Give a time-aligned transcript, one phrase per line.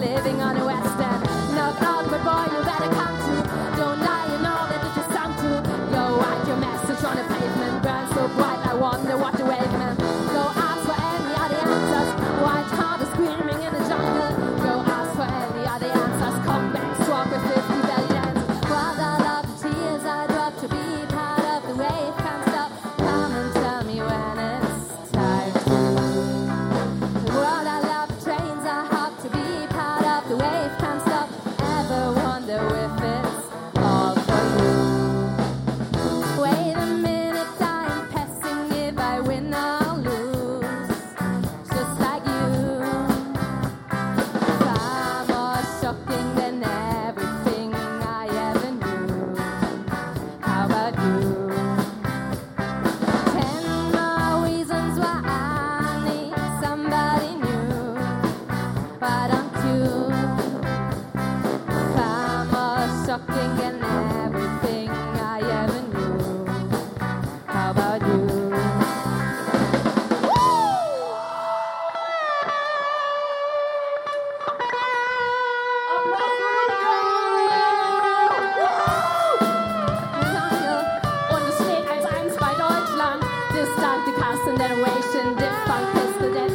[0.00, 0.39] living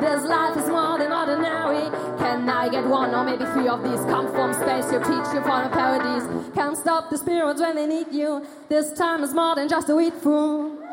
[0.00, 1.90] This life is more than ordinary.
[2.18, 4.00] Can I get one or maybe three of these?
[4.06, 6.54] Come from space, your teacher you the parodies.
[6.54, 8.46] Can't stop the spirits when they need you.
[8.68, 10.85] This time is more than just a weed fool.